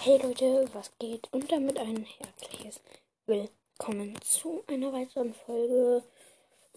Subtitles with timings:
[0.00, 1.26] Hey Leute, was geht?
[1.32, 2.80] Und damit ein herzliches
[3.26, 6.04] Willkommen zu einer weiteren Folge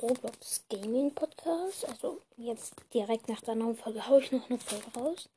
[0.02, 1.88] Roblox Gaming Podcast.
[1.88, 5.30] Also jetzt direkt nach der neuen Folge haue ich noch eine Folge raus.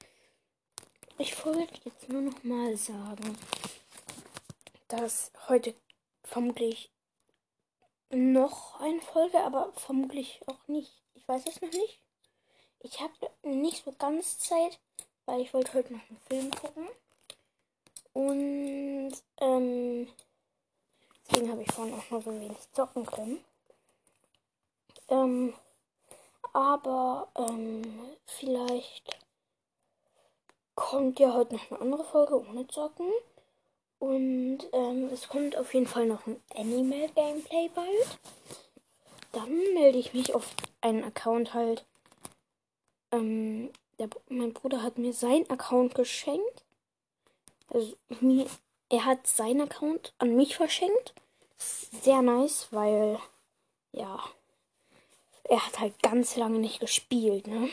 [1.19, 3.37] Ich wollte jetzt nur noch mal sagen,
[4.89, 5.75] dass heute
[6.23, 6.91] vermutlich
[8.09, 11.03] noch eine Folge, aber vermutlich auch nicht.
[11.13, 12.01] Ich weiß es noch nicht.
[12.81, 13.13] Ich habe
[13.43, 14.81] nicht so ganz Zeit,
[15.27, 16.89] weil ich wollte heute noch einen Film gucken.
[18.15, 20.09] Und ähm,
[21.29, 23.45] deswegen habe ich vorhin auch noch so wenig zocken können.
[25.09, 25.53] Ähm,
[26.53, 27.83] aber ähm,
[28.27, 29.19] vielleicht
[30.75, 33.11] kommt ja heute noch eine andere Folge ohne Zocken.
[33.99, 38.19] Und ähm, es kommt auf jeden Fall noch ein Animal Gameplay bald.
[39.33, 41.85] Dann melde ich mich auf einen Account halt.
[43.11, 46.65] Ähm, der, mein Bruder hat mir seinen Account geschenkt.
[47.75, 48.47] Also, mir,
[48.89, 51.15] er hat seinen Account an mich verschenkt.
[51.59, 53.19] Sehr nice, weil,
[53.93, 54.23] ja,
[55.45, 57.69] er hat halt ganz lange nicht gespielt, ne?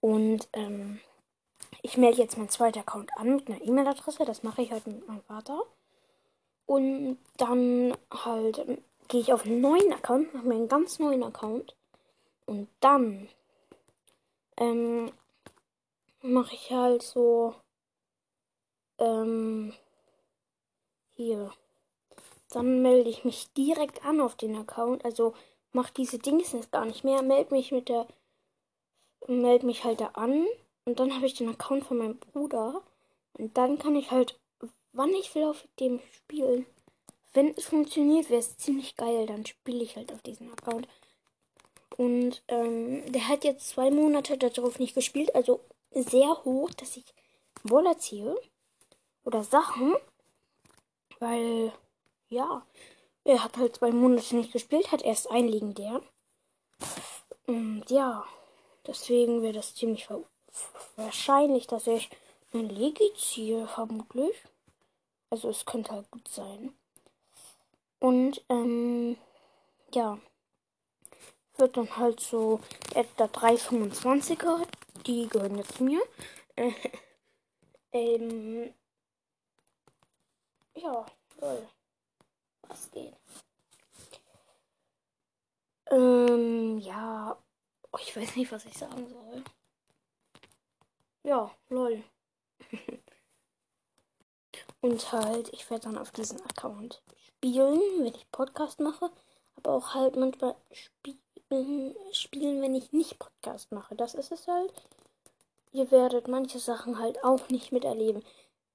[0.00, 1.00] Und, ähm,
[1.82, 4.24] ich melde jetzt meinen zweiten Account an mit einer E-Mail-Adresse.
[4.24, 5.62] Das mache ich halt mit meinem Vater.
[6.66, 11.22] Und dann halt ähm, gehe ich auf einen neuen Account, mache mir einen ganz neuen
[11.22, 11.74] Account.
[12.46, 13.28] Und dann
[14.56, 15.10] ähm,
[16.22, 17.54] mache ich halt so
[19.00, 19.72] ähm,
[21.16, 21.52] hier.
[22.50, 25.04] Dann melde ich mich direkt an auf den Account.
[25.04, 25.34] Also
[25.72, 27.22] mach diese Dings jetzt gar nicht mehr.
[27.22, 28.06] Melde mich mit der.
[29.26, 30.46] Melde mich halt da an.
[30.84, 32.82] Und dann habe ich den Account von meinem Bruder.
[33.34, 34.38] Und dann kann ich halt,
[34.92, 36.66] wann ich will, auf dem spielen.
[37.32, 39.26] Wenn es funktioniert, wäre es ziemlich geil.
[39.26, 40.88] Dann spiele ich halt auf diesem Account.
[41.96, 45.34] Und ähm, der hat jetzt zwei Monate darauf nicht gespielt.
[45.34, 45.60] Also
[45.92, 47.04] sehr hoch, dass ich
[47.62, 48.36] Woller ziehe
[49.30, 49.94] oder Sachen,
[51.20, 51.72] weil
[52.28, 52.66] ja,
[53.22, 56.02] er hat halt zwei Monate nicht gespielt, hat erst ein legendär.
[57.46, 58.24] Und ja,
[58.86, 60.08] deswegen wäre das ziemlich
[60.96, 62.10] wahrscheinlich, dass ich
[62.52, 64.36] ein Legi ziehe, vermutlich.
[65.30, 66.74] Also es könnte halt gut sein.
[68.00, 69.16] Und ähm,
[69.94, 70.18] ja,
[71.56, 72.58] wird dann halt so
[72.94, 74.66] etwa 325er,
[75.06, 76.02] die gehören jetzt mir.
[77.92, 78.74] ähm,
[80.82, 81.06] ja,
[81.38, 81.68] toll.
[82.62, 83.14] Was geht?
[85.90, 87.36] Ähm, ja.
[87.92, 89.42] Oh, ich weiß nicht, was ich sagen soll.
[91.24, 92.02] Ja, lol.
[94.80, 99.10] Und halt, ich werde dann auf diesen Account spielen, wenn ich Podcast mache.
[99.56, 103.94] Aber auch halt manchmal spielen, spielen, wenn ich nicht Podcast mache.
[103.94, 104.72] Das ist es halt.
[105.72, 108.24] Ihr werdet manche Sachen halt auch nicht miterleben.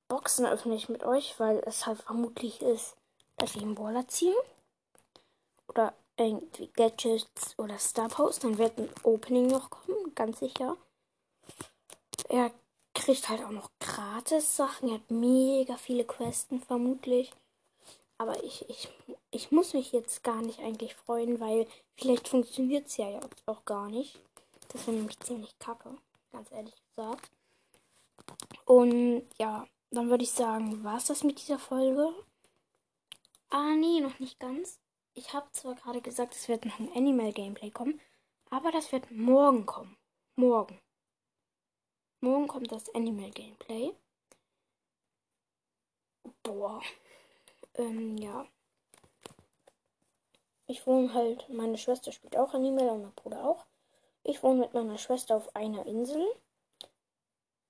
[0.08, 2.96] Boxen öffne ich mit euch, weil es halt vermutlich ist,
[3.38, 4.36] dass ich einen Baller ziehe.
[5.68, 8.44] Oder irgendwie Gadgets oder Star Post.
[8.44, 10.78] Dann wird ein Opening noch kommen, ganz sicher.
[12.30, 12.52] Er
[12.94, 14.90] kriegt halt auch noch gratis Sachen.
[14.90, 17.32] Er hat mega viele Questen, vermutlich.
[18.18, 18.90] Aber ich, ich,
[19.32, 23.66] ich muss mich jetzt gar nicht eigentlich freuen, weil vielleicht funktioniert es ja jetzt auch
[23.66, 24.20] gar nicht.
[24.70, 25.96] Das wäre nämlich ziemlich kacke,
[26.32, 27.30] ganz ehrlich gesagt.
[28.66, 32.14] Und ja, dann würde ich sagen, war es das mit dieser Folge?
[33.50, 34.80] Ah, nee, noch nicht ganz.
[35.14, 38.00] Ich habe zwar gerade gesagt, es wird noch ein Animal Gameplay kommen,
[38.50, 39.98] aber das wird morgen kommen.
[40.36, 40.80] Morgen.
[42.20, 43.94] Morgen kommt das Animal Gameplay.
[46.44, 46.82] Boah.
[47.76, 48.46] Ähm, ja.
[50.68, 53.66] Ich wohne halt, meine Schwester spielt auch Animal und mein Bruder auch.
[54.24, 56.26] Ich wohne mit meiner Schwester auf einer Insel.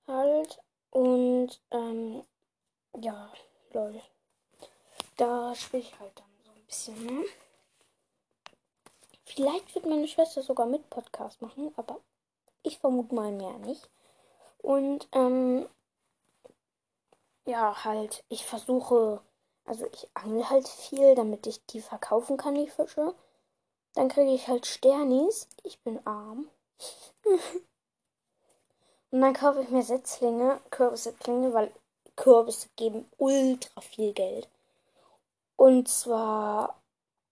[0.08, 0.60] Halt.
[0.96, 2.24] Und, ähm,
[3.02, 3.30] ja,
[3.74, 4.02] lol.
[5.18, 7.26] Da spiele ich halt dann so ein bisschen, ne?
[9.26, 12.00] Vielleicht wird meine Schwester sogar mit Podcast machen, aber
[12.64, 13.90] ich vermute mal mehr nicht.
[14.60, 15.68] Und, ähm,
[17.46, 19.20] ja, halt, ich versuche,
[19.66, 23.14] also ich angel halt viel, damit ich die verkaufen kann, die Fische.
[23.96, 25.50] Dann kriege ich halt Sternis.
[25.64, 26.50] Ich bin arm.
[29.16, 31.72] Und dann kaufe ich mir Setzlinge, Kürbissetzlinge, weil
[32.18, 34.50] Kürbisse geben ultra viel Geld.
[35.56, 36.82] Und zwar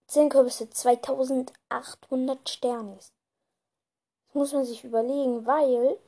[0.07, 3.12] 10 Kürbisse 2800 Sternis.
[4.27, 6.00] Das muss man sich überlegen, weil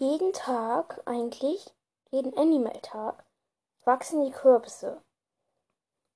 [0.00, 1.64] jeden Tag eigentlich,
[2.10, 3.24] jeden Animal-Tag,
[3.84, 5.00] wachsen die Kürbisse.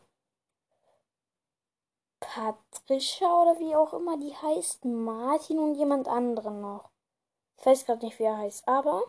[2.38, 6.90] Patricia oder wie auch immer die heißt, Martin und jemand anderen noch.
[7.58, 9.02] Ich weiß gerade nicht, wie er heißt, aber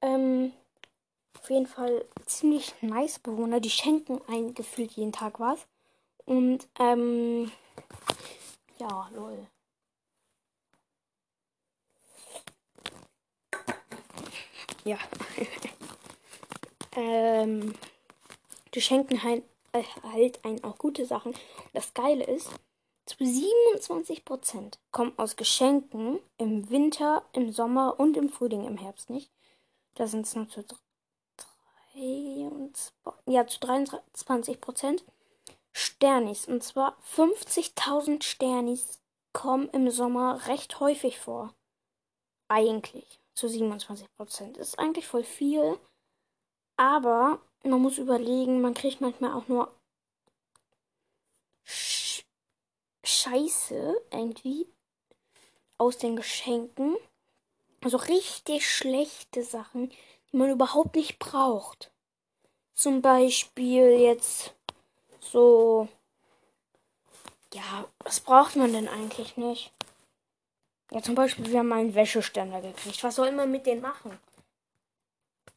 [0.00, 0.52] ähm,
[1.38, 3.58] auf jeden Fall ziemlich nice Bewohner.
[3.58, 5.66] Die schenken ein gefühlt jeden Tag was.
[6.24, 7.50] Und ähm,
[8.78, 9.48] ja, lol.
[14.84, 14.98] Ja.
[16.96, 17.74] ähm,
[18.74, 19.42] die schenken halt,
[19.74, 21.34] halt einen auch gute Sachen.
[21.72, 22.50] Das Geile ist,
[23.06, 29.32] zu 27% kommen aus Geschenken im Winter, im Sommer und im Frühling, im Herbst nicht.
[29.94, 30.64] Da sind es nur zu
[31.94, 32.92] 23,
[33.26, 34.58] ja, zu 23
[35.72, 36.46] Sternis.
[36.46, 39.00] Und zwar 50.000 Sternis
[39.32, 41.54] kommen im Sommer recht häufig vor.
[42.48, 43.18] Eigentlich.
[43.34, 45.78] Zu 27% Ist eigentlich voll viel.
[46.76, 49.72] Aber man muss überlegen, man kriegt manchmal auch nur
[51.64, 52.24] Sch
[53.04, 54.66] Scheiße irgendwie
[55.78, 56.96] aus den Geschenken.
[57.82, 59.90] Also richtig schlechte Sachen,
[60.30, 61.90] die man überhaupt nicht braucht.
[62.74, 64.54] Zum Beispiel jetzt
[65.20, 65.88] so.
[67.52, 69.72] Ja, was braucht man denn eigentlich nicht?
[70.90, 73.02] Ja, zum Beispiel, wir haben einen Wäscheständer gekriegt.
[73.02, 74.18] Was soll man mit dem machen?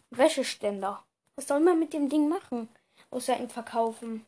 [0.09, 1.03] Wäscheständer.
[1.35, 2.69] Was soll man mit dem Ding machen?
[3.11, 4.25] Außer ihn verkaufen.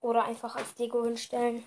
[0.00, 1.64] Oder einfach als Deko hinstellen.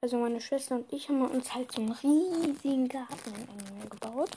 [0.00, 4.30] Also meine Schwester und ich haben uns halt so einen riesigen Garten gebaut.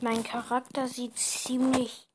[0.00, 2.08] Mein Charakter sieht ziemlich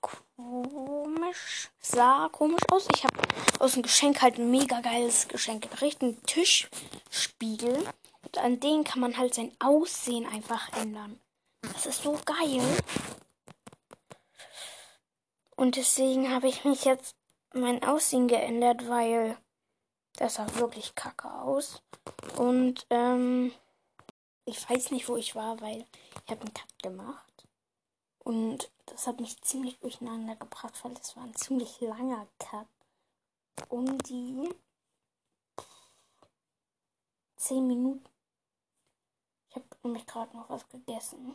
[0.00, 2.86] komisch, sah komisch aus.
[2.94, 3.16] Ich habe
[3.58, 7.84] aus dem Geschenk halt ein mega geiles Geschenk gekriegt, einen Tischspiegel.
[8.28, 11.18] Und an den kann man halt sein Aussehen einfach ändern.
[11.62, 12.62] Das ist so geil.
[15.56, 17.16] Und deswegen habe ich mich jetzt
[17.54, 19.38] mein Aussehen geändert, weil
[20.16, 21.82] das sah wirklich kacke aus.
[22.36, 23.50] Und ähm,
[24.44, 25.86] ich weiß nicht, wo ich war, weil
[26.26, 27.48] ich habe einen Cut gemacht.
[28.18, 32.68] Und das hat mich ziemlich durcheinander gebracht, weil das war ein ziemlich langer Cut.
[33.70, 34.50] Um die
[37.36, 38.17] 10 Minuten.
[39.88, 41.34] Nämlich gerade noch was gegessen.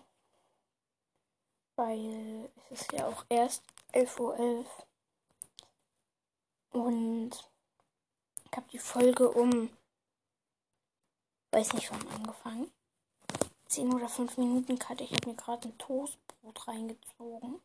[1.76, 4.38] Weil es ist ja auch erst 11.11 Uhr.
[4.38, 4.66] .11.
[6.70, 7.32] Und
[8.46, 9.72] ich habe die Folge um,
[11.50, 12.72] weiß nicht wann angefangen.
[13.70, 17.60] 10 oder 5 Minuten hatte ich habe mir gerade ein Toastbrot reingezogen.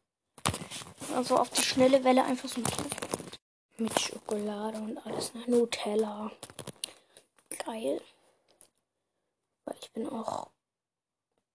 [1.14, 3.38] Also auf die schnelle Welle einfach so ein Toastbrot.
[3.76, 5.45] Mit Schokolade und alles, ne?
[5.49, 6.33] Nutella.
[7.59, 8.00] Geil.
[9.66, 10.49] Weil ich bin auch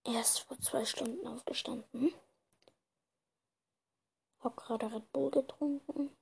[0.06, 2.14] erst vor zwei Stunden aufgestanden.
[4.40, 6.16] Hab gerade Red Bull getrunken.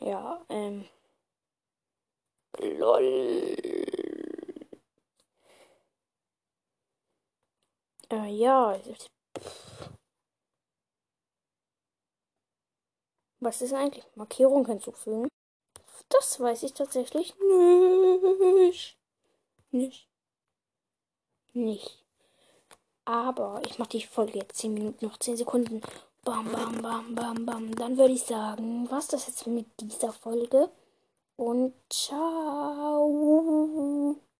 [0.00, 0.86] Ja, ähm.
[2.58, 3.56] LOL.
[8.10, 8.78] Äh, ja.
[13.40, 14.04] Was ist eigentlich?
[14.14, 15.28] Markierung hinzufügen?
[16.08, 18.98] Das weiß ich tatsächlich nicht.
[19.70, 20.08] Nicht.
[21.54, 22.04] Nicht.
[23.04, 25.80] Aber ich mache die Folge jetzt 10 Minuten, noch 10 Sekunden.
[26.24, 27.74] Bam, bam, bam, bam, bam.
[27.76, 30.70] Dann würde ich sagen, was das jetzt mit dieser Folge.
[31.36, 33.04] Und ciao.